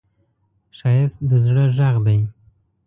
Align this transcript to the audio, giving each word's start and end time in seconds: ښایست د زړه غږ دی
ښایست 0.77 1.19
د 1.29 1.31
زړه 1.45 1.65
غږ 1.75 1.95
دی 2.05 2.17